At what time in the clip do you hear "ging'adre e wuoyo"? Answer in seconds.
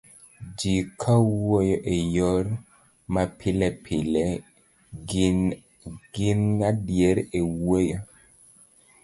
6.15-7.99